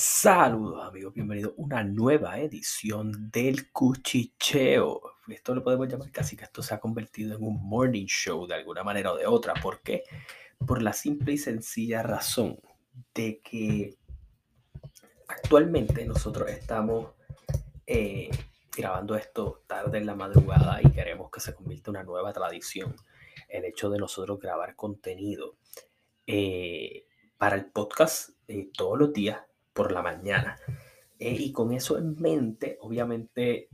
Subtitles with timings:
[0.00, 5.00] Saludos amigos, bienvenidos a una nueva edición del Cuchicheo.
[5.26, 8.54] Esto lo podemos llamar casi que esto se ha convertido en un morning show de
[8.54, 9.54] alguna manera o de otra.
[9.54, 10.04] ¿Por qué?
[10.64, 12.60] Por la simple y sencilla razón
[13.12, 13.96] de que
[15.26, 17.14] actualmente nosotros estamos
[17.84, 18.30] eh,
[18.76, 22.94] grabando esto tarde en la madrugada y queremos que se convierta en una nueva tradición.
[23.48, 25.56] El hecho de nosotros grabar contenido
[26.24, 27.04] eh,
[27.36, 29.40] para el podcast eh, todos los días
[29.78, 30.58] por la mañana.
[31.20, 33.68] Eh, y con eso en mente, obviamente,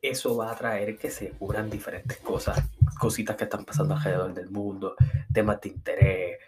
[0.00, 2.58] eso va a traer que se cubran diferentes cosas,
[2.98, 4.96] cositas que están pasando alrededor del mundo,
[5.30, 6.38] temas de interés.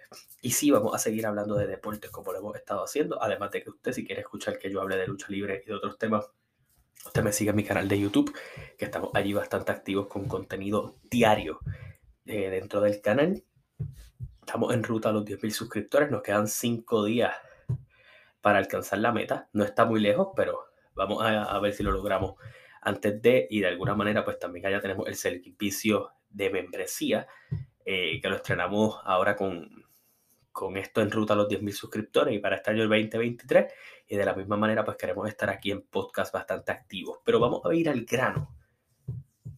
[0.40, 3.22] Y sí, vamos a seguir hablando de deportes como lo hemos estado haciendo.
[3.22, 5.74] Además de que usted, si quiere escuchar que yo hable de lucha libre y de
[5.74, 6.24] otros temas,
[7.04, 8.34] usted me sigue en mi canal de YouTube,
[8.78, 11.60] que estamos allí bastante activos con contenido diario
[12.24, 13.44] eh, dentro del canal.
[14.40, 17.34] Estamos en ruta a los 10.000 suscriptores, nos quedan 5 días
[18.40, 19.48] para alcanzar la meta.
[19.52, 22.34] No está muy lejos, pero vamos a, ver si lo logramos
[22.82, 27.26] antes de, y de alguna manera, pues también allá tenemos el servicio de membresía,
[27.84, 29.84] eh, que lo estrenamos ahora con,
[30.52, 33.72] con esto en ruta a los 10.000 suscriptores y para este año el 2023.
[34.08, 37.18] Y de la misma manera, pues queremos estar aquí en podcast bastante activos.
[37.24, 38.56] Pero vamos a ir al grano.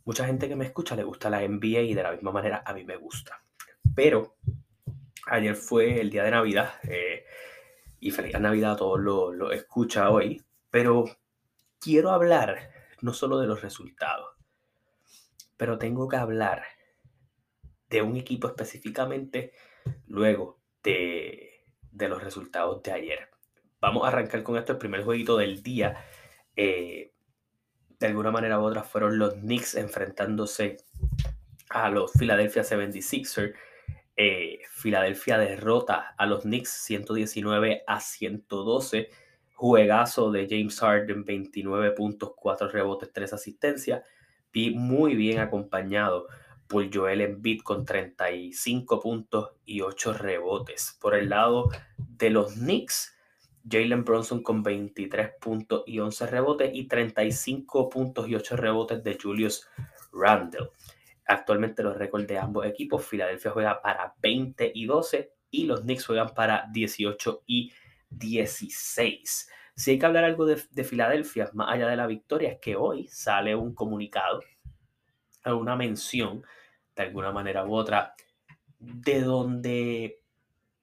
[0.05, 2.75] Mucha gente que me escucha le gusta la NBA y de la misma manera a
[2.75, 3.43] mí me gusta.
[3.95, 4.37] Pero
[5.27, 6.75] ayer fue el día de Navidad.
[6.85, 7.25] Eh,
[8.03, 11.05] y feliz Navidad a todos los lo escucha hoy, pero
[11.79, 12.69] quiero hablar
[13.01, 14.35] no solo de los resultados,
[15.57, 16.65] pero tengo que hablar
[17.89, 19.53] de un equipo específicamente
[20.09, 23.29] luego de, de los resultados de ayer.
[23.81, 26.05] Vamos a arrancar con esto, el primer jueguito del día.
[26.57, 27.13] Eh,
[28.01, 30.79] de alguna manera u otra fueron los Knicks enfrentándose
[31.71, 33.55] a los Philadelphia 76ers
[34.17, 39.11] eh, Filadelfia derrota a los Knicks 119 a 112.
[39.55, 44.03] Juegazo de James Harden, 29 puntos, 4 rebotes, 3 asistencias.
[44.53, 46.27] Y muy bien acompañado
[46.69, 50.99] por Joel Embiid con 35 puntos y 8 rebotes.
[51.01, 53.15] Por el lado de los Knicks,
[53.69, 59.19] Jalen Bronson con 23 puntos y 11 rebotes y 35 puntos y 8 rebotes de
[59.21, 59.69] Julius
[60.13, 60.71] Randle.
[61.27, 66.07] Actualmente los récords de ambos equipos, Filadelfia juega para 20 y 12 y los Knicks
[66.07, 67.73] juegan para 18 y
[68.11, 69.51] 16.
[69.75, 73.09] Si hay que hablar algo de, Filadelfia, más allá de la victoria, es que hoy
[73.09, 74.43] sale un comunicado,
[75.47, 76.45] una mención,
[76.95, 78.15] de alguna manera u otra,
[78.79, 80.19] de donde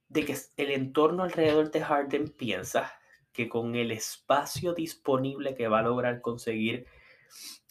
[0.07, 2.91] de que el entorno alrededor de Harden piensa
[3.31, 6.87] que con el espacio disponible que va a lograr conseguir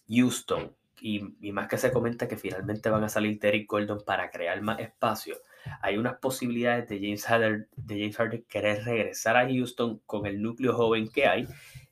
[0.08, 4.60] Houston y, más que se comenta que finalmente van a salir Derek Gordon para crear
[4.62, 5.36] más espacio,
[5.82, 10.40] hay unas posibilidades de James Harden, de James Harden querer regresar a Houston con el
[10.40, 11.46] núcleo joven que hay,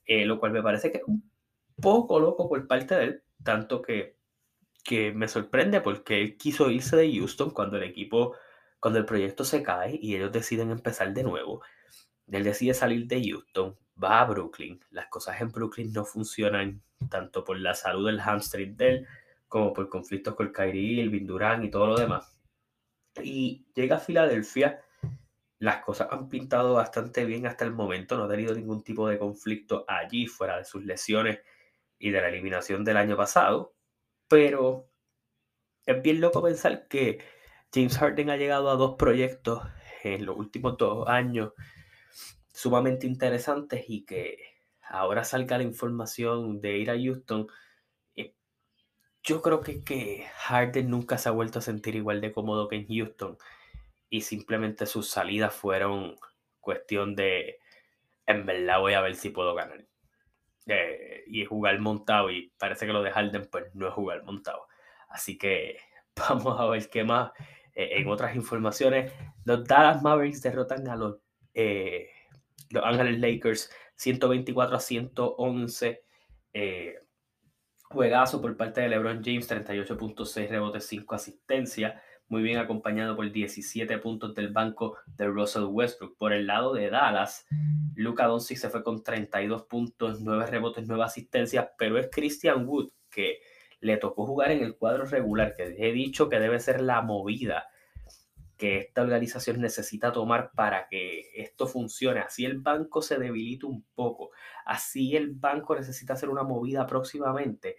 [0.06, 1.28] eh, lo cual me parece que es un
[1.80, 4.16] poco loco por parte de él, tanto que,
[4.84, 8.34] que me sorprende porque él quiso irse de Houston cuando el equipo,
[8.80, 11.62] cuando el proyecto se cae y ellos deciden empezar de nuevo.
[12.30, 14.80] Él decide salir de Houston, va a Brooklyn.
[14.90, 19.06] Las cosas en Brooklyn no funcionan tanto por la salud del hamstring de él
[19.48, 22.36] como por conflictos con Kyrie, el Durant y todo lo demás.
[23.22, 24.82] Y llega a Filadelfia,
[25.58, 29.18] las cosas han pintado bastante bien hasta el momento, no ha tenido ningún tipo de
[29.18, 31.40] conflicto allí fuera de sus lesiones
[31.98, 33.74] y de la eliminación del año pasado,
[34.28, 34.90] pero
[35.86, 37.18] es bien loco pensar que
[37.72, 39.62] James Harden ha llegado a dos proyectos
[40.02, 41.52] en los últimos dos años
[42.56, 44.38] sumamente interesantes y que
[44.80, 47.46] ahora salga la información de ir a Houston.
[48.16, 48.34] Eh,
[49.22, 52.76] yo creo que, que Harden nunca se ha vuelto a sentir igual de cómodo que
[52.76, 53.36] en Houston
[54.08, 56.16] y simplemente sus salidas fueron
[56.60, 57.58] cuestión de
[58.24, 59.84] en verdad voy a ver si puedo ganar.
[60.66, 64.66] Eh, y jugar montado y parece que lo de Harden pues no es jugar montado.
[65.10, 65.76] Así que
[66.16, 67.32] vamos a ver qué más.
[67.74, 69.12] Eh, en otras informaciones,
[69.44, 71.18] los Dallas Mavericks derrotan a los
[72.70, 76.02] los Ángeles Lakers 124 a 111.
[76.52, 76.94] Eh,
[77.84, 82.00] juegazo por parte de LeBron James, 38.6 rebotes, 5 asistencias.
[82.28, 86.16] Muy bien acompañado por 17 puntos del banco de Russell Westbrook.
[86.16, 87.46] Por el lado de Dallas,
[87.94, 92.90] Luca Doncic se fue con 32 puntos, 9 rebotes, 9 asistencias, pero es Christian Wood
[93.10, 93.38] que
[93.80, 97.68] le tocó jugar en el cuadro regular, que he dicho que debe ser la movida
[98.56, 102.20] que esta organización necesita tomar para que esto funcione.
[102.20, 104.30] Así el banco se debilita un poco,
[104.64, 107.76] así el banco necesita hacer una movida próximamente.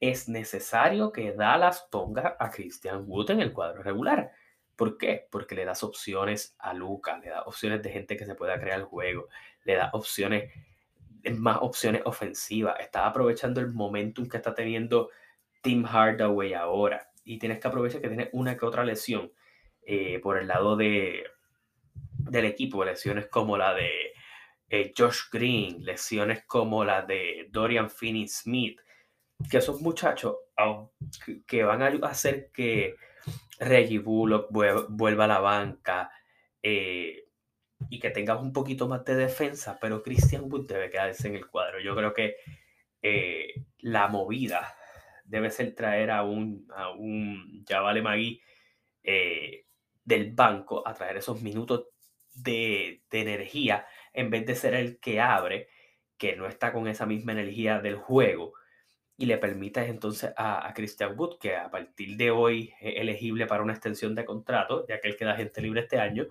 [0.00, 4.32] Es necesario que Dallas ponga a Christian Wood en el cuadro regular,
[4.80, 5.28] ¿Por qué?
[5.30, 8.78] Porque le das opciones a Luca, le das opciones de gente que se pueda crear
[8.78, 9.28] el juego,
[9.64, 10.54] le das opciones,
[11.36, 12.80] más opciones ofensivas.
[12.80, 15.10] Estás aprovechando el momentum que está teniendo
[15.60, 17.10] Tim Hardaway ahora.
[17.24, 19.30] Y tienes que aprovechar que tiene una que otra lesión
[19.82, 21.24] eh, por el lado de,
[22.18, 22.84] del equipo.
[22.84, 24.12] Lesiones como la de
[24.68, 28.80] eh, Josh Green, lesiones como la de Dorian Finney-Smith,
[29.50, 30.36] que son muchachos
[31.46, 32.94] que van a hacer que
[33.58, 36.10] Reggie Bullock vuelva a la banca
[36.62, 37.24] eh,
[37.88, 41.46] y que tengas un poquito más de defensa, pero Christian Wood debe quedarse en el
[41.46, 41.80] cuadro.
[41.80, 42.36] Yo creo que
[43.78, 44.76] la movida
[45.24, 48.42] debe ser traer a un, a un Javale Magui
[50.10, 51.86] del banco a traer esos minutos
[52.34, 55.68] de, energía en vez de ser el que abre,
[56.18, 58.54] que no está con esa misma energía del juego
[59.16, 63.62] y le permitas entonces a, Christian Wood, que a partir de hoy es elegible para
[63.62, 66.26] una extensión de contrato, ya que él queda gente libre este año,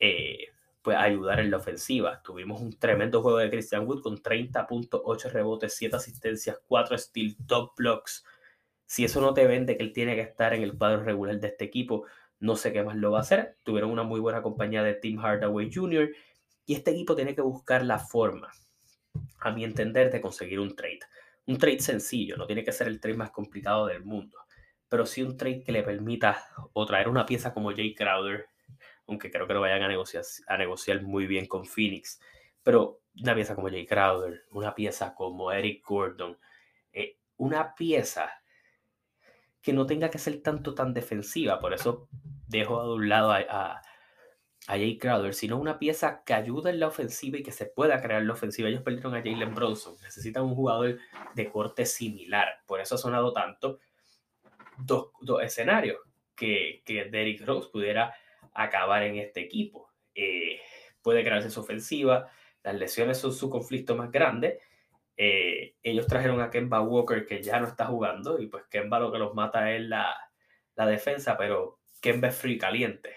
[0.00, 0.48] eh,
[0.82, 2.20] pues ayudar en la ofensiva.
[2.22, 7.70] Tuvimos un tremendo juego de Christian Wood con 30.8 rebotes, 7 asistencias, 4 steals, 2
[7.76, 8.24] blocks.
[8.86, 11.48] Si eso no te vende que él tiene que estar en el cuadro regular de
[11.48, 12.06] este equipo,
[12.40, 13.56] no sé qué más lo va a hacer.
[13.62, 16.10] Tuvieron una muy buena compañía de Tim Hardaway Jr.
[16.66, 18.50] Y este equipo tiene que buscar la forma,
[19.40, 21.00] a mi entender, de conseguir un trade
[21.50, 24.38] un trade sencillo, no tiene que ser el trade más complicado del mundo,
[24.88, 28.46] pero sí un trade que le permita o traer una pieza como Jay Crowder,
[29.06, 32.20] aunque creo que lo vayan a negociar, a negociar muy bien con Phoenix,
[32.62, 36.38] pero una pieza como Jay Crowder, una pieza como Eric Gordon,
[36.92, 38.39] eh, una pieza
[39.62, 42.08] que no tenga que ser tanto tan defensiva, por eso
[42.46, 43.82] dejo a un lado a
[44.66, 48.00] a Jay Crowder, sino una pieza que ayuda en la ofensiva y que se pueda
[48.00, 48.68] crear la ofensiva.
[48.68, 49.96] Ellos perdieron a Jalen Bronson.
[50.02, 50.98] Necesitan un jugador
[51.34, 52.60] de corte similar.
[52.66, 53.80] Por eso ha sonado tanto
[54.78, 55.10] dos,
[55.42, 55.98] escenarios
[56.36, 58.14] que, que Derrick Rose pudiera
[58.52, 59.90] acabar en este equipo.
[60.14, 60.60] Eh,
[61.02, 62.30] puede crearse su ofensiva.
[62.62, 64.60] Las lesiones son su conflicto más grande.
[65.16, 69.12] Eh, ellos trajeron a Kemba Walker que ya no está jugando y pues Kemba lo
[69.12, 70.14] que los mata es la,
[70.76, 73.14] la defensa, pero Kemba es free caliente.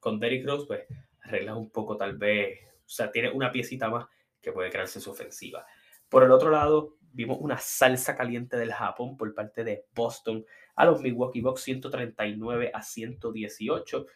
[0.00, 0.84] Con Derrick Rose, pues
[1.22, 4.06] arreglas un poco tal vez, o sea, tiene una piecita más
[4.40, 5.66] que puede crearse su ofensiva.
[6.08, 10.44] Por el otro lado, vimos una salsa caliente del Japón por parte de Boston
[10.76, 14.06] a los Milwaukee Bucks 139 a 118,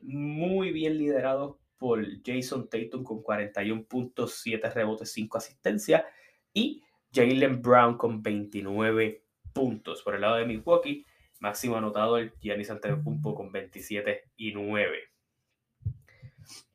[0.00, 6.04] muy bien liderados por Jason Tatum con 41 puntos, 7 rebotes, 5 asistencias
[6.52, 10.02] y Jalen Brown con 29 puntos.
[10.02, 11.06] Por el lado de Milwaukee,
[11.40, 15.08] máximo anotador Giannis Antetokounmpo con 27 y 9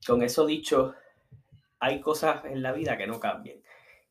[0.05, 0.95] con eso dicho,
[1.79, 3.57] hay cosas en la vida que no cambian.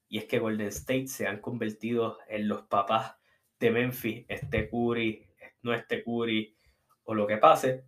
[0.08, 3.16] Y es que Golden State se han convertido en los papás
[3.58, 5.26] de Memphis, este Curry,
[5.62, 6.56] no este Curry,
[7.04, 7.84] o lo que pase.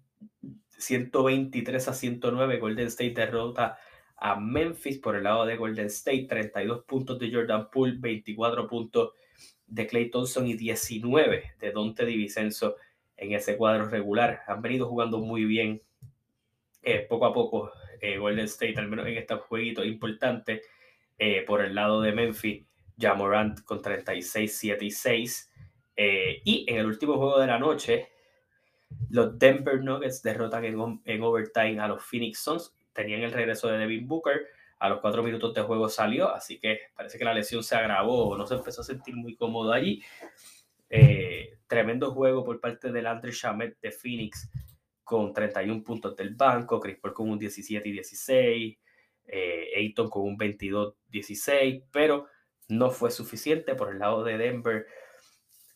[0.79, 3.79] 123 a 109, Golden State derrota
[4.17, 9.13] a Memphis por el lado de Golden State, 32 puntos de Jordan Poole, 24 puntos
[9.67, 12.77] de Clay Thompson y 19 de Dante DiVincenzo
[13.17, 14.43] en ese cuadro regular.
[14.47, 15.83] Han venido jugando muy bien
[16.83, 20.63] eh, poco a poco eh, Golden State, al menos en este jueguito importante,
[21.19, 22.65] eh, por el lado de Memphis,
[22.99, 25.51] Jamorant con 36, 7 y 6.
[25.97, 28.09] y en el último juego de la noche,
[29.11, 32.74] los Denver Nuggets derrotan en, overtime a los Phoenix Suns.
[32.95, 34.47] Tenían el regreso de Devin Booker.
[34.79, 38.37] A los cuatro minutos de juego salió, así que parece que la lesión se agravó,
[38.37, 40.03] no se empezó a sentir muy cómodo allí.
[41.67, 44.51] tremendo juego por parte del Andre Shamet de Phoenix,
[45.05, 48.79] con 31 puntos del banco, Chris Paul con un 17 y 16,
[49.27, 52.27] eh, Ayton con un 22-16, pero
[52.69, 54.87] no fue suficiente por el lado de Denver.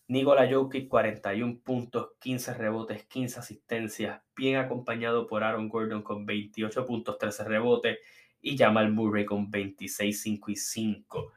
[0.09, 6.87] Nikola Jokic 41 puntos, 15 rebotes, 15 asistencias, bien acompañado por Aaron Gordon con 28
[6.87, 7.99] puntos, 13 rebotes
[8.41, 11.33] y Jamal Murray con 26, 5 y 5.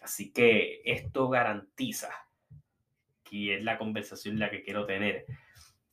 [0.00, 2.10] Así que esto garantiza,
[3.30, 5.26] y es la conversación la que quiero tener,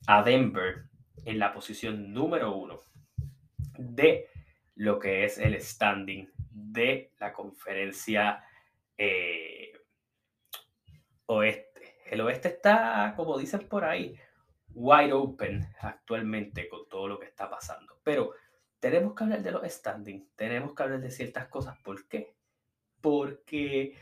[0.06, 0.84] a Denver
[1.25, 2.82] en la posición número uno
[3.80, 4.28] de
[4.75, 8.44] lo que es el standing de la conferencia
[8.96, 9.72] eh,
[11.25, 11.71] oeste.
[12.12, 14.20] El oeste está, como dicen por ahí,
[14.74, 18.01] wide open actualmente con todo lo que está pasando.
[18.03, 18.34] Pero
[18.82, 21.80] tenemos que hablar de los standings, tenemos que hablar de ciertas cosas.
[21.82, 22.36] ¿Por qué?
[23.00, 23.98] Porque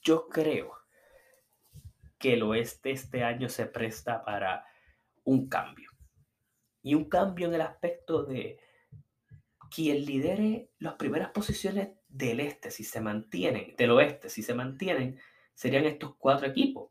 [0.00, 0.72] yo creo
[2.16, 4.64] que el oeste este año se presta para
[5.24, 5.90] un cambio.
[6.80, 8.58] Y un cambio en el aspecto de
[9.70, 15.20] quien lidere las primeras posiciones del este, si se mantienen, del oeste, si se mantienen,
[15.54, 16.90] serían estos cuatro equipos.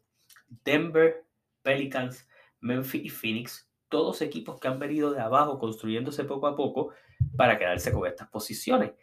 [0.64, 1.26] Denver,
[1.62, 2.28] Pelicans,
[2.60, 6.94] Memphis y Phoenix, todos equipos que han venido de abajo construyéndose poco a poco
[7.38, 8.94] para quedarse con estas posiciones.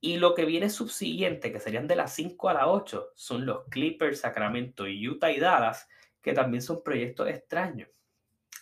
[0.00, 3.64] Y lo que viene subsiguiente, que serían de las 5 a las 8, son los
[3.68, 5.88] Clippers, Sacramento Utah y Dallas,
[6.20, 7.88] que también son proyectos extraños.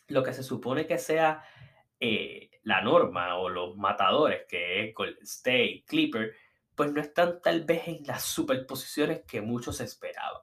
[0.08, 1.42] Lo que se supone que sea
[1.98, 6.34] eh, la norma o los matadores, que es Golden State, Clipper,
[6.74, 10.42] pues no están tal vez en las superposiciones que muchos esperaban.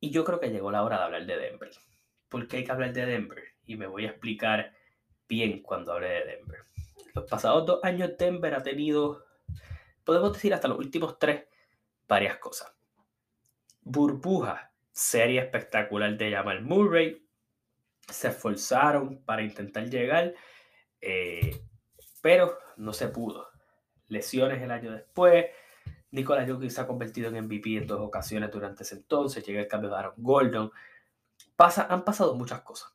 [0.00, 1.70] Y yo creo que llegó la hora de hablar de Denver.
[2.28, 3.42] ¿Por qué hay que hablar de Denver?
[3.64, 4.72] Y me voy a explicar
[5.28, 6.64] bien cuando hable de Denver.
[7.14, 9.26] Los pasados dos años Denver ha tenido,
[10.04, 11.44] podemos decir hasta los últimos tres,
[12.06, 12.72] varias cosas.
[13.80, 17.26] Burbuja, serie espectacular de Jamal Murray.
[18.08, 20.34] Se esforzaron para intentar llegar,
[21.00, 21.62] eh,
[22.20, 23.45] pero no se pudo.
[24.08, 25.46] Lesiones el año después.
[26.10, 29.44] Nikola Jokic se ha convertido en MVP en dos ocasiones durante ese entonces.
[29.44, 30.70] Llega el cambio de Aaron Gordon.
[31.56, 32.94] Pasa, han pasado muchas cosas.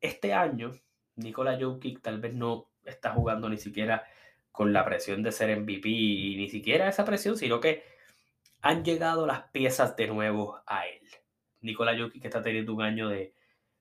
[0.00, 0.72] Este año,
[1.16, 4.04] Nikola Jokic tal vez no está jugando ni siquiera
[4.52, 7.82] con la presión de ser MVP y ni siquiera esa presión, sino que
[8.62, 11.08] han llegado las piezas de nuevo a él.
[11.60, 13.34] Nikola Jokic está teniendo un año de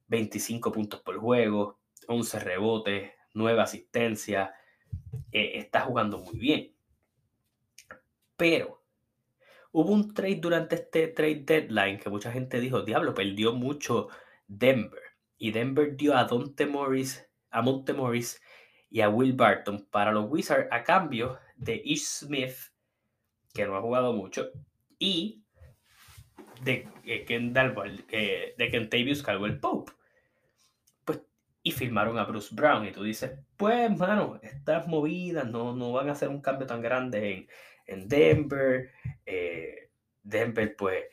[0.07, 4.51] 25 puntos por juego, 11 rebotes, 9 asistencias,
[5.31, 6.71] eh, está jugando muy bien.
[8.37, 8.83] Pero
[9.71, 14.09] hubo un trade durante este trade deadline que mucha gente dijo, diablo, perdió mucho
[14.47, 15.01] Denver.
[15.37, 18.41] Y Denver dio a Dante Morris, a Monte Morris
[18.89, 22.55] y a Will Barton para los Wizards a cambio de Ish Smith,
[23.53, 24.51] que no ha jugado mucho,
[24.99, 25.43] y
[26.61, 29.91] de eh, Kendall, eh, de Kentavious Caldwell Pope.
[31.63, 32.85] Y firmaron a Bruce Brown.
[32.85, 36.81] Y tú dices, pues, mano, estas movidas no, no van a hacer un cambio tan
[36.81, 37.47] grande en,
[37.87, 38.91] en Denver.
[39.25, 39.89] Eh,
[40.21, 41.05] Denver, pues,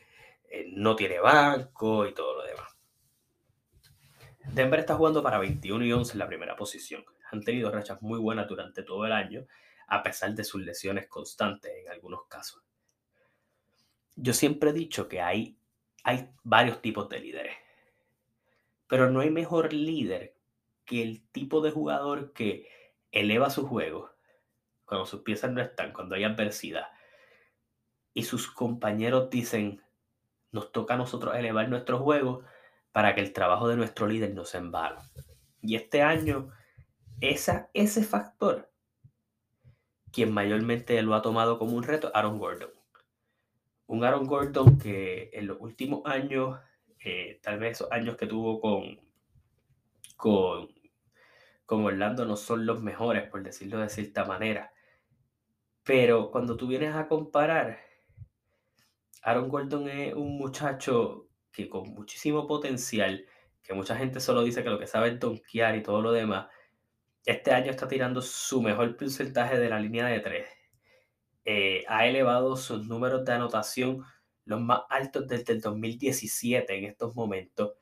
[0.73, 2.75] no tiene banco y todo lo demás.
[4.53, 8.19] Denver está jugando para 21 y 11 en la primera posición han tenido rachas muy
[8.19, 9.47] buenas durante todo el año,
[9.87, 12.61] a pesar de sus lesiones constantes en algunos casos.
[14.15, 15.57] Yo siempre he dicho que hay,
[16.03, 17.55] hay varios tipos de líderes,
[18.87, 20.30] pero no hay mejor líder
[20.91, 22.67] que el tipo de jugador que
[23.13, 24.11] eleva su juego
[24.83, 26.87] cuando sus piezas no están, cuando hay adversidad,
[28.13, 29.81] y sus compañeros dicen,
[30.51, 32.43] nos toca a nosotros elevar nuestro juego
[32.91, 35.09] para que el trabajo de nuestro líder no se embala.
[35.61, 36.51] Y este año
[37.21, 38.69] esa, ese factor,
[40.11, 42.71] quien mayormente lo ha tomado como un reto, Aaron Gordon.
[43.87, 46.59] Un Aaron Gordon que en los últimos años,
[46.99, 48.99] eh, tal vez esos años que tuvo con,
[50.17, 50.80] con,
[51.71, 54.73] con Orlando no son los mejores, por decirlo de cierta manera.
[55.85, 57.79] Pero cuando tú vienes a comparar,
[59.23, 63.25] Aaron Gordon es un muchacho que con muchísimo potencial,
[63.63, 66.47] que mucha gente solo dice que lo que sabe es donkear y todo lo demás,
[67.25, 70.49] este año está tirando su mejor porcentaje de la línea de tres.
[71.45, 74.03] Eh, ha elevado sus números de anotación
[74.43, 77.75] los más altos desde el 2017 en estos momentos.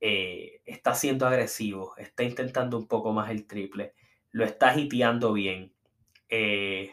[0.00, 3.94] Eh, está siendo agresivo, está intentando un poco más el triple,
[4.30, 5.74] lo está hiteando bien,
[6.28, 6.90] eh,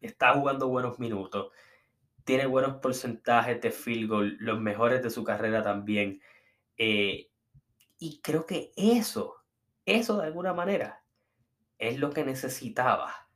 [0.00, 1.52] está jugando buenos minutos,
[2.24, 6.20] tiene buenos porcentajes de field goal, los mejores de su carrera también.
[7.98, 9.36] y creo que eso,
[9.86, 11.02] eso de alguna manera
[11.78, 13.26] es lo que necesitaba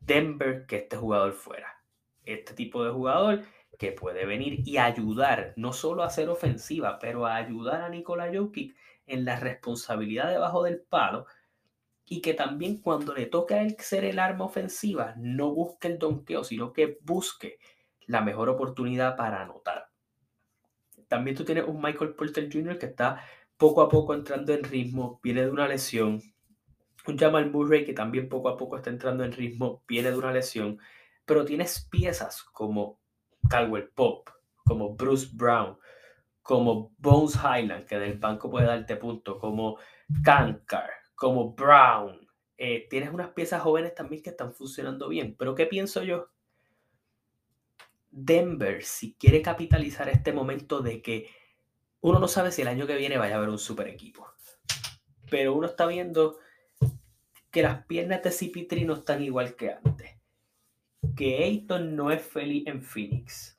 [0.00, 1.82] Denver que este jugador fuera.
[2.24, 3.44] Este tipo de jugador
[3.78, 8.30] que puede venir y ayudar, no solo a hacer ofensiva, pero a ayudar a Nikola
[8.32, 11.26] Jokic en la responsabilidad debajo del palo
[12.04, 15.98] y que también cuando le toque a él ser el arma ofensiva, no busque el
[15.98, 17.58] donqueo, sino que busque
[18.06, 19.90] la mejor oportunidad para anotar.
[21.06, 22.78] También tú tienes un Michael Porter Jr.
[22.78, 23.22] que está
[23.56, 26.22] poco a poco entrando en ritmo, viene de una lesión,
[27.06, 30.32] un Jamal Murray que también poco a poco está entrando en ritmo, viene de una
[30.32, 30.78] lesión,
[31.24, 32.97] pero tienes piezas como
[33.48, 34.28] Caldwell Pop,
[34.64, 35.78] como Bruce Brown,
[36.42, 39.78] como Bones Highland, que del banco puede darte punto, como
[40.24, 42.26] Kankar, como Brown.
[42.56, 45.36] Eh, tienes unas piezas jóvenes también que están funcionando bien.
[45.38, 46.28] Pero ¿qué pienso yo?
[48.10, 51.28] Denver, si quiere capitalizar este momento de que
[52.00, 54.26] uno no sabe si el año que viene vaya a haber un super equipo,
[55.30, 56.38] pero uno está viendo
[57.50, 60.17] que las piernas de CP3 no están igual que antes.
[61.16, 63.58] Que Ayton no es feliz en Phoenix.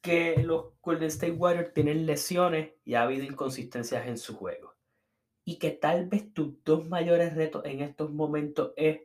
[0.00, 4.74] Que los Golden State Warriors tienen lesiones y ha habido inconsistencias en su juego.
[5.44, 9.00] Y que tal vez tus dos mayores retos en estos momentos es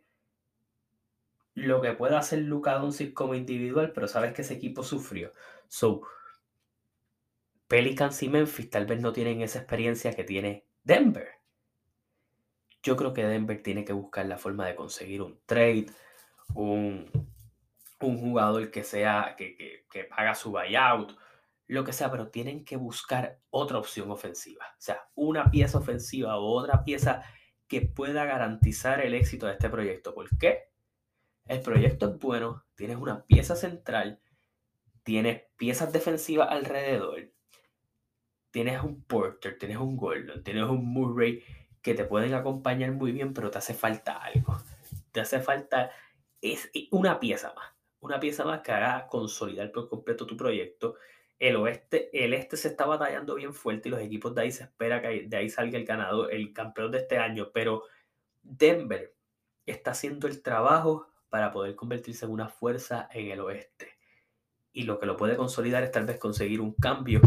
[1.55, 5.31] lo que pueda hacer Luka Doncic como individual, pero sabes que ese equipo sufrió.
[5.67, 6.01] So,
[7.67, 11.29] Pelicans y Memphis tal vez no tienen esa experiencia que tiene Denver.
[12.83, 15.87] Yo creo que Denver tiene que buscar la forma de conseguir un trade,
[16.53, 17.09] un,
[17.99, 21.17] jugador que sea, que, que, que paga su buyout,
[21.67, 24.65] lo que sea, pero tienen que buscar otra opción ofensiva.
[24.77, 27.23] O sea, una pieza ofensiva o otra pieza
[27.67, 30.13] que pueda garantizar el éxito de este proyecto.
[30.13, 30.69] ¿Por qué?
[31.47, 34.19] El proyecto es bueno, tienes una pieza central,
[35.03, 37.31] tienes piezas defensivas alrededor,
[38.51, 41.43] tienes un Porter, tienes un Gordon, tienes un Murray
[41.81, 44.57] que te pueden acompañar muy bien, pero te hace falta algo.
[45.11, 45.91] Te hace falta
[46.53, 50.95] es una pieza más, una pieza más que haga consolidar por completo tu proyecto.
[51.39, 54.63] El oeste, el este se está batallando bien fuerte y los equipos de ahí se
[54.63, 57.83] espera que de ahí salga el ganador, el campeón de este año, pero
[58.41, 59.15] Denver
[59.65, 63.97] está haciendo el trabajo para poder convertirse en una fuerza en el oeste.
[64.71, 67.21] Y lo que lo puede consolidar es tal vez conseguir un cambio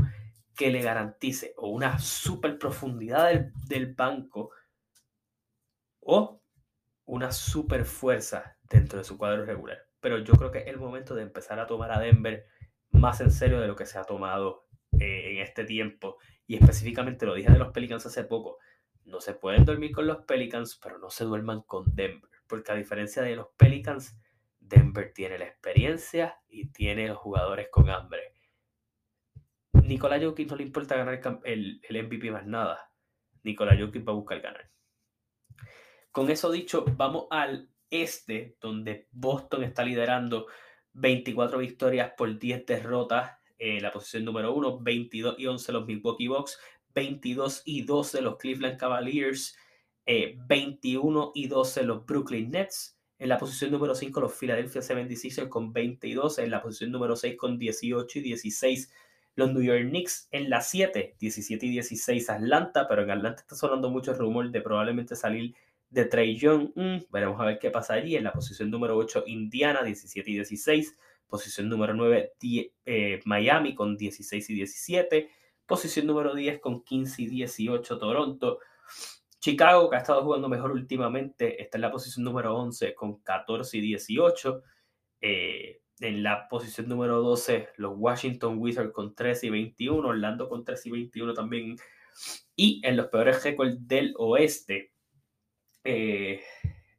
[0.54, 4.50] que le garantice o una super profundidad del, del banco
[6.00, 6.37] o
[7.08, 9.78] una super fuerza dentro de su cuadro regular.
[10.00, 12.46] Pero yo creo que es el momento de empezar a tomar a Denver
[12.90, 14.66] más en serio de lo que se ha tomado
[15.00, 16.18] eh, en este tiempo.
[16.46, 18.58] Y específicamente lo dije de los Pelicans hace poco.
[19.04, 22.74] No se pueden dormir con los Pelicans, pero no se duerman con Denver porque a
[22.74, 24.18] diferencia de los Pelicans,
[24.58, 28.34] Denver tiene la experiencia y tiene los jugadores con hambre.
[29.72, 32.90] Nikola Jokic no le importa ganar el, MVP más nada.
[33.44, 34.70] Nikola Jokic va a buscar ganar.
[36.12, 40.46] Con eso dicho, vamos al este, donde Boston está liderando
[40.94, 43.32] 24 victorias por 10 derrotas.
[43.60, 46.60] en la posición número 1, 22 y 11 los Milwaukee Bucks,
[46.94, 49.56] 22 y 12 los Cleveland Cavaliers,
[50.06, 52.96] 21 eh, y 12 los Brooklyn Nets.
[53.18, 56.38] En la posición número 5 los Philadelphia 76ers con 22.
[56.38, 58.92] En la posición número 6 con 18 y 16
[59.34, 60.28] los New York Knicks.
[60.30, 62.86] En la 7, 17 y 16 Atlanta.
[62.88, 65.54] Pero en Atlanta está sonando mucho rumor de probablemente salir
[65.90, 66.70] de Trey Young.
[66.74, 68.16] Mm, veremos a ver qué pasa allí.
[68.16, 70.96] En la posición número 8 Indiana 17 y 16.
[71.26, 72.32] Posición número 9
[72.86, 75.30] eh, Miami con 16 y 17.
[75.66, 78.60] Posición número 10 con 15 y 18 Toronto.
[79.40, 83.78] Chicago, que ha estado jugando mejor últimamente, está en la posición número 11 con 14
[83.78, 84.62] y 18.
[85.20, 90.08] Eh, en la posición número 12, los Washington Wizards con 13 y 21.
[90.08, 91.76] Orlando con 13 y 21 también.
[92.56, 94.92] Y en los peores récords del oeste,
[95.88, 96.42] eh,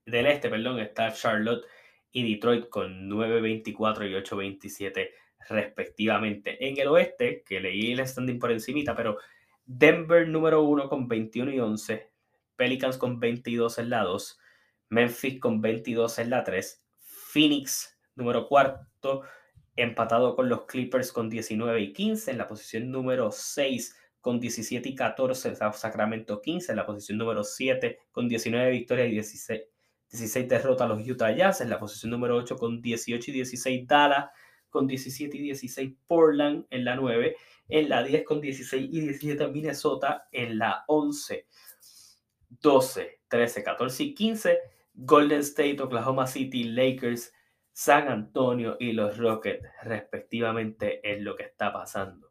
[0.05, 1.65] del este, perdón, está Charlotte
[2.11, 5.13] y Detroit con 9, 24 y 8, 27
[5.49, 6.67] respectivamente.
[6.67, 9.17] En el oeste, que leí el standing por encimita, pero
[9.65, 12.09] Denver número 1 con 21 y 11,
[12.55, 14.39] Pelicans con 22 en la 2,
[14.89, 19.21] Memphis con 22 en la 3, Phoenix número 4
[19.75, 24.89] empatado con los Clippers con 19 y 15 en la posición número 6 con 17
[24.89, 29.61] y 14 Sacramento 15 en la posición número 7 con 19 victorias y 16,
[30.11, 34.31] 16 derrotas los Utah Jazz en la posición número 8 con 18 y 16 Dallas
[34.69, 37.35] con 17 y 16 Portland en la 9
[37.69, 41.47] en la 10 con 16 y 17 Minnesota en la 11
[42.61, 44.59] 12, 13, 14 y 15,
[44.93, 47.33] Golden State, Oklahoma City, Lakers,
[47.71, 52.28] San Antonio y los Rockets, respectivamente, es lo que está pasando.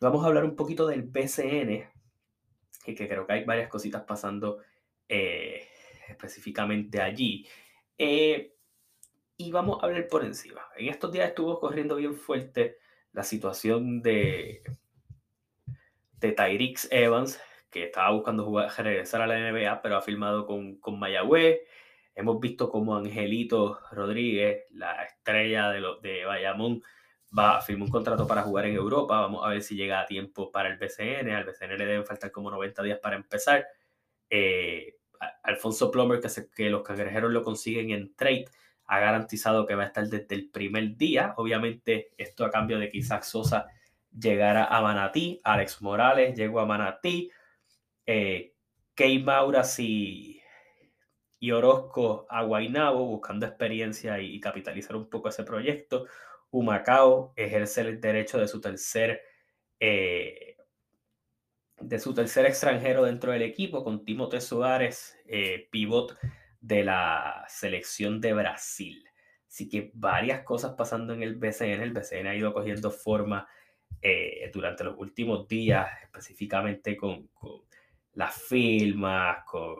[0.00, 1.86] Vamos a hablar un poquito del BCN,
[2.82, 4.60] que, que creo que hay varias cositas pasando
[5.06, 5.68] eh,
[6.08, 7.46] específicamente allí.
[7.98, 8.54] Eh,
[9.36, 10.62] y vamos a hablar por encima.
[10.78, 12.78] En estos días estuvo corriendo bien fuerte
[13.12, 14.62] la situación de,
[16.12, 20.98] de Tyrix Evans, que estaba buscando regresar a la NBA, pero ha firmado con, con
[20.98, 21.60] Mayagüez.
[22.14, 26.82] Hemos visto como Angelito Rodríguez, la estrella de, los de Bayamón,
[27.36, 29.20] va a firmar un contrato para jugar en Europa.
[29.20, 31.30] Vamos a ver si llega a tiempo para el BCN.
[31.30, 33.66] Al BCN le deben faltar como 90 días para empezar.
[34.28, 34.96] Eh,
[35.42, 38.46] Alfonso Plomer, que, que los cangrejeros lo consiguen en trade,
[38.86, 41.34] ha garantizado que va a estar desde el primer día.
[41.36, 43.66] Obviamente, esto a cambio de que Isaac Sosa
[44.10, 45.40] llegara a Manatí.
[45.44, 47.30] Alex Morales llegó a Manatí
[48.06, 48.54] eh,
[48.94, 50.42] Key Mauras y,
[51.38, 56.06] y Orozco a Guaynabo buscando experiencia y, capitalizar un poco ese proyecto.
[56.50, 59.22] Humacao ejerce el derecho de su tercer
[59.78, 60.56] eh,
[61.80, 66.18] de su tercer extranjero dentro del equipo con Timote Suárez, eh, pivot
[66.60, 69.04] de la selección de Brasil.
[69.48, 71.82] Así que varias cosas pasando en el BCN.
[71.82, 73.48] El BCN ha ido cogiendo forma
[74.02, 77.28] eh, durante los últimos días, específicamente con,
[78.14, 79.76] las firmas, con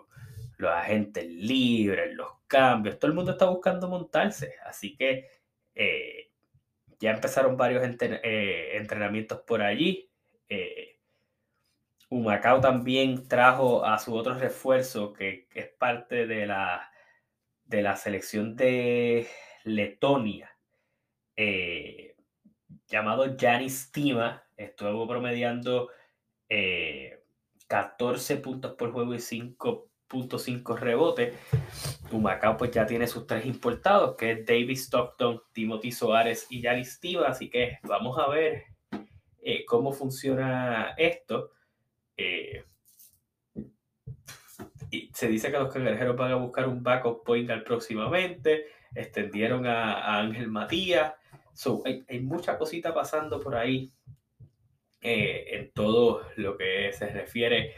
[0.56, 5.26] los agentes libres, los cambios, todo el mundo está buscando montarse, así que
[5.74, 6.19] eh,
[7.00, 10.10] ya empezaron varios eh, entrenamientos por allí.
[10.48, 10.98] Eh,
[12.10, 16.90] Humacao también trajo a su otro refuerzo, que, es parte de la,
[17.64, 19.26] de la selección de
[19.64, 20.54] Letonia,
[21.36, 22.16] eh,
[22.86, 24.44] llamado Janis Tima.
[24.56, 25.88] Estuvo promediando
[27.68, 29.20] 14 puntos por juego y
[30.10, 31.34] 5.5 rebotes.
[32.10, 36.98] Humacao pues ya tiene sus tres importados, que es David Stockton, Timothy Soares y Yanis
[36.98, 37.28] Tiva.
[37.28, 38.64] Así que vamos a ver
[39.42, 41.52] eh, cómo funciona esto.
[42.16, 42.64] Eh,
[44.90, 48.66] y se dice que los cangrejeros van a buscar un backup point al próximamente.
[48.94, 51.14] Extendieron a, Ángel Matías.
[51.84, 53.92] hay, hay, mucha cosita pasando por ahí
[55.00, 57.74] eh, en todo lo que se refiere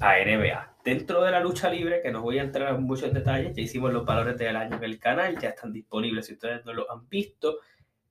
[0.00, 0.77] a NBA.
[0.88, 3.92] Dentro de la lucha libre, que no voy a entrar en muchos detalles, ya hicimos
[3.92, 7.06] los valores del año en el canal, ya están disponibles si ustedes no lo han
[7.10, 7.58] visto.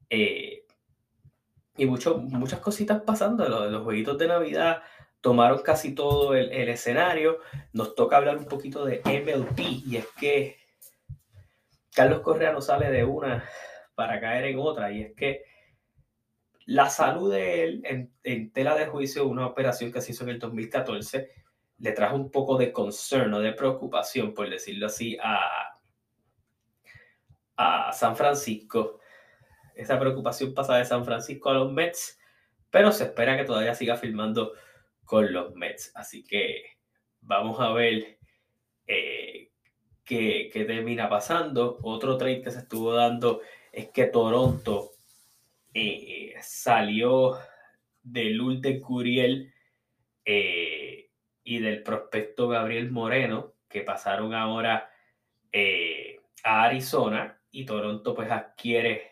[0.08, 0.64] Eh,
[1.76, 4.84] y mucho, muchas cositas pasando, los, los jueguitos de Navidad
[5.22, 7.40] tomaron casi todo el, escenario.
[7.74, 10.58] Nos toca hablar un poquito de MLP y es que
[11.96, 13.44] Carlos Correa no sale de una
[13.96, 15.46] para caer en otra y es que
[16.68, 20.38] la salud de él en, tela de juicio, una operación que se hizo en el
[20.38, 21.47] 2014,
[21.80, 25.80] le trajo un poco de concern o de preocupación, por decirlo así, a,
[27.58, 29.00] a San Francisco.
[29.76, 32.20] Esa preocupación pasa de San Francisco a los Mets,
[32.70, 34.54] pero se espera que todavía siga filmando
[35.06, 35.92] con los Mets.
[35.96, 36.78] Así que
[37.22, 38.18] vamos a ver
[38.88, 39.52] eh,
[40.04, 41.78] qué, qué termina pasando.
[41.84, 44.92] Otro trade que se estuvo dando es que Toronto
[45.74, 47.38] eh, salió
[48.02, 49.54] de Lourdes Curiel
[50.26, 50.77] eh,
[51.48, 54.90] y del prospecto Gabriel Moreno, que pasaron ahora
[55.54, 59.12] eh, a Arizona y Toronto pues adquiere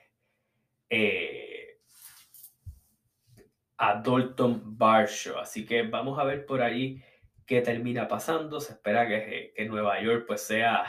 [3.78, 5.39] a Dalton Barshaw.
[5.39, 7.02] Así que vamos a ver por ahí
[7.45, 8.60] qué termina pasando.
[8.60, 10.84] Se espera que, que Nueva York pues sea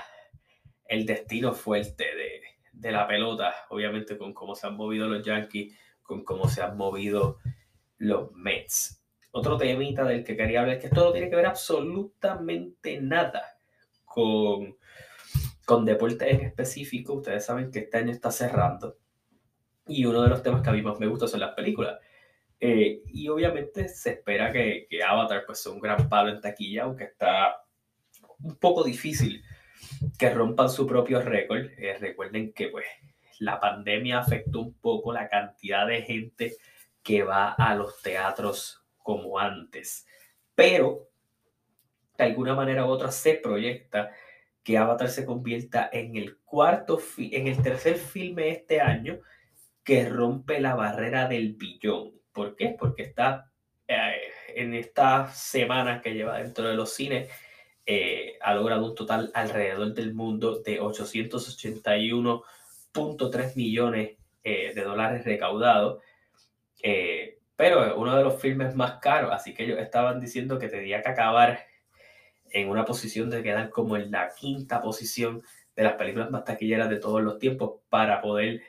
[0.89, 5.79] el destino fuerte de, de la pelota, obviamente con cómo se han movido los Yankees,
[6.03, 7.39] con cómo se han movido
[7.99, 9.06] los Mets.
[9.37, 13.59] Otro temita del que quería hablar es que esto no tiene que ver absolutamente nada
[14.03, 14.79] con,
[15.67, 17.13] con deporte en específico.
[17.13, 18.97] Ustedes saben que este año está cerrando
[19.87, 21.99] y uno de los temas que a mí más me gusta son las películas.
[22.59, 26.85] Eh, y obviamente se espera que, que Avatar pues, sea un gran palo en taquilla,
[26.85, 27.63] aunque está
[28.39, 29.45] un poco difícil
[30.19, 31.67] que rompan su propio récord.
[31.77, 32.87] Eh, recuerden que pues
[33.41, 36.57] la pandemia afectó un poco la cantidad de gente
[37.03, 40.05] que va a los teatros como antes.
[40.57, 41.09] Pero
[42.19, 44.11] de alguna manera u otra se proyecta
[44.65, 49.21] que Avatar se convierta en el cuarto, en el tercer filme este año
[49.85, 52.21] que rompe la barrera del billón.
[52.33, 52.75] ¿Por qué?
[52.77, 53.53] Porque está
[53.87, 54.23] eh,
[54.57, 57.29] en esta semana que lleva dentro de los cines
[57.89, 66.03] eh, ha logrado un total alrededor del mundo de 881.3 millones eh, de dólares recaudados.
[66.83, 71.03] Eh, pero uno de los filmes más caros, así que ellos estaban diciendo que tenía
[71.03, 71.67] que acabar
[72.51, 75.43] en una posición de quedar como en la quinta posición
[75.75, 78.63] de las películas más taquilleras de todos los tiempos para poder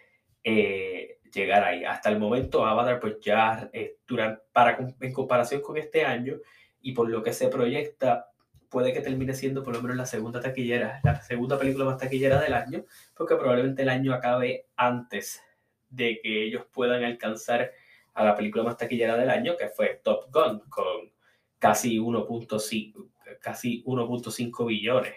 [0.43, 1.83] llegar ahí.
[1.83, 3.69] Hasta el momento Avatar pues ya
[4.07, 6.37] durante, para, en comparación con este año
[6.81, 8.29] y por lo que se proyecta
[8.69, 12.39] puede que termine siendo por lo menos la segunda taquillera, la segunda película más taquillera
[12.41, 15.41] del año, porque probablemente el año acabe antes
[15.89, 17.71] de que ellos puedan alcanzar
[18.17, 21.11] a la película más taquillera del año, que fue Top Gun, con
[21.59, 25.13] casi 1.5 casi 1.5 billones.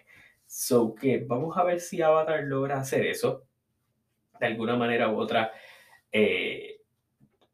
[0.47, 3.45] So que vamos a ver si Avatar logra hacer eso
[4.39, 5.53] de alguna manera u otra.
[6.13, 6.81] Eh,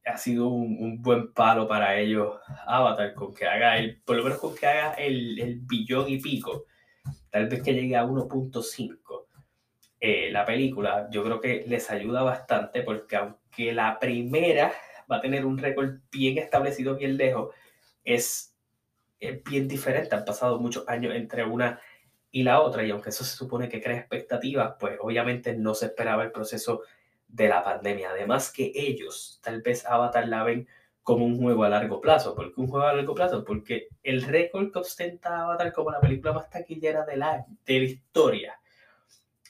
[0.05, 4.39] ha sido un, buen palo para ellos Avatar, con que haga el, por lo menos
[4.39, 6.65] con que haga el, el billón y pico,
[7.31, 9.27] tal vez que llegue a 1.5
[9.99, 14.73] eh, la película, yo creo que les ayuda bastante porque aunque la primera
[15.11, 17.55] va a tener un récord bien establecido bien lejos,
[18.05, 18.55] es,
[19.21, 21.81] es bien diferente, han pasado muchos años entre una
[22.31, 25.87] y la otra y aunque eso se supone que crea expectativas, pues obviamente no se
[25.87, 26.83] esperaba el proceso
[27.29, 28.11] de la pandemia.
[28.11, 30.69] Además que ellos tal vez Avatar la ven
[31.03, 32.35] como un juego a largo plazo.
[32.35, 33.45] ¿Por qué un juego a largo plazo?
[33.45, 37.85] Porque el récord que ostenta Avatar como la película más taquillera de la, de la
[37.85, 38.61] historia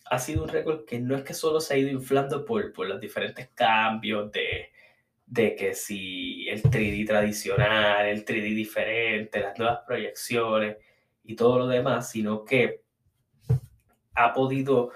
[0.04, 2.86] ha sido un récord que no es que solo se ha ido inflando por, por
[2.86, 4.70] los diferentes cambios de,
[5.26, 10.76] de que si el 3D tradicional, el 3D diferente, las nuevas proyecciones
[11.24, 12.82] y todo lo demás, sino que
[14.14, 14.92] ha podido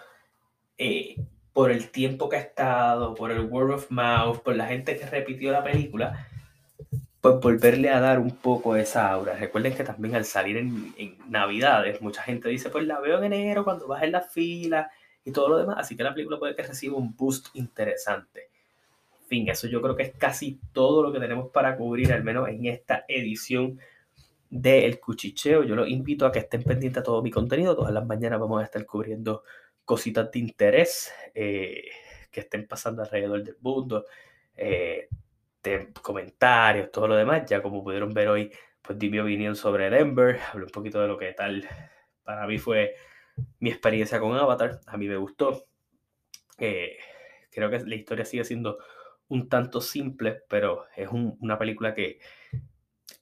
[0.79, 1.17] eh,
[1.53, 5.07] por el tiempo que ha estado, por el word of mouth, por la gente que
[5.07, 6.27] repitió la película,
[7.21, 9.35] pues volverle a dar un poco esa aura.
[9.35, 13.65] Recuerden que también al salir en, Navidades, mucha gente dice, pues la veo en enero
[13.65, 14.91] cuando vas en la fila
[15.25, 18.50] y todo lo demás, así que la película puede que reciba un boost interesante.
[19.31, 22.49] Fin, eso yo creo que es casi todo lo que tenemos para cubrir, al menos
[22.49, 23.79] en esta edición
[24.49, 25.63] de Cuchicheo.
[25.63, 27.77] Yo los invito a que estén pendientes a todo mi contenido.
[27.77, 29.45] Todas las mañanas vamos a estar cubriendo
[29.85, 31.85] cositas de interés eh,
[32.33, 34.05] que estén pasando alrededor del mundo.
[34.57, 35.09] Eh,
[36.03, 37.49] comentarios, todo lo demás.
[37.49, 38.51] Ya como pudieron ver hoy,
[38.83, 41.65] pues di mi opinión sobre Denver, hablé un poquito de lo que tal
[42.25, 42.97] para mí fue
[43.61, 45.69] mi experiencia con Avatar, a mí me gustó.
[46.59, 46.97] Eh,
[47.53, 48.79] creo que la historia sigue siendo
[49.31, 52.19] un tanto simple, pero es una película que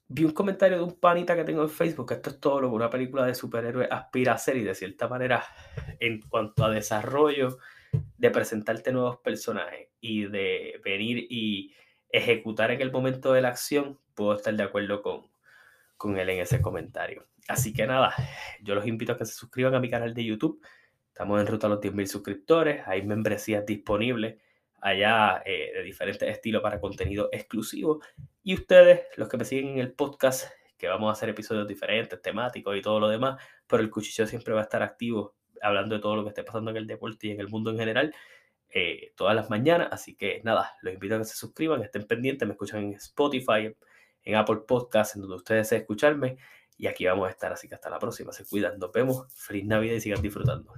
[0.07, 2.69] vi un comentario de un panita que tengo en Facebook, que esto es todo lo
[2.69, 5.43] que una película de superhéroes aspira a ser y de cierta manera
[5.99, 7.59] en cuanto a desarrollo,
[8.17, 11.73] de presentarte nuevos personajes y de venir y
[12.09, 15.27] ejecutar en el momento de la acción, puedo estar de acuerdo con,
[15.95, 17.27] con él en ese comentario.
[17.47, 18.13] Así que nada,
[18.61, 20.59] yo los invito a que se suscriban a mi canal de YouTube.
[21.07, 22.81] Estamos en ruta a los 10.000 suscriptores.
[22.87, 24.37] Hay membresías disponibles
[24.81, 28.01] allá eh, de diferentes estilos para contenido exclusivo.
[28.43, 32.21] Y ustedes, los que me siguen en el podcast, que vamos a hacer episodios diferentes,
[32.21, 36.01] temáticos y todo lo demás, pero el cuchillo siempre va a estar activo hablando de
[36.01, 38.15] todo lo que esté pasando en el deporte y en el mundo en general.
[38.71, 39.89] Eh, todas las mañanas.
[39.91, 43.75] Así que nada, los invito a que se suscriban, estén pendientes, me escuchan en Spotify,
[44.23, 46.37] en Apple Podcasts, en donde ustedes deseen escucharme.
[46.77, 48.31] Y aquí vamos a estar, así que hasta la próxima.
[48.31, 49.25] Se cuidan, nos vemos.
[49.35, 50.73] Feliz Navidad y sigan disfrutando.